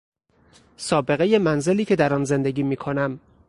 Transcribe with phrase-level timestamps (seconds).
[0.77, 3.19] سابقهی منزلی که در آن زندگی میکنم